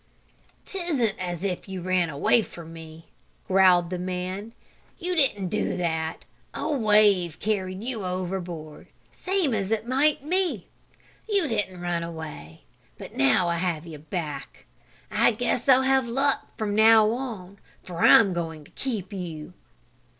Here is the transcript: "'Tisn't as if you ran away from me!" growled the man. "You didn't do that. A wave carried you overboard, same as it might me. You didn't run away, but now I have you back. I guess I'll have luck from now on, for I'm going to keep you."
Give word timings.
"'Tisn't 0.65 1.13
as 1.19 1.43
if 1.43 1.69
you 1.69 1.79
ran 1.79 2.09
away 2.09 2.41
from 2.41 2.73
me!" 2.73 3.05
growled 3.47 3.91
the 3.91 3.99
man. 3.99 4.51
"You 4.97 5.13
didn't 5.13 5.49
do 5.49 5.77
that. 5.77 6.25
A 6.55 6.71
wave 6.71 7.39
carried 7.39 7.83
you 7.83 8.03
overboard, 8.03 8.87
same 9.11 9.53
as 9.53 9.69
it 9.69 9.87
might 9.87 10.25
me. 10.25 10.65
You 11.29 11.47
didn't 11.47 11.81
run 11.81 12.01
away, 12.01 12.63
but 12.97 13.13
now 13.15 13.47
I 13.47 13.57
have 13.57 13.85
you 13.85 13.99
back. 13.99 14.65
I 15.11 15.29
guess 15.33 15.69
I'll 15.69 15.83
have 15.83 16.07
luck 16.07 16.57
from 16.57 16.73
now 16.73 17.11
on, 17.11 17.59
for 17.83 17.99
I'm 17.99 18.33
going 18.33 18.63
to 18.63 18.71
keep 18.71 19.13
you." 19.13 19.53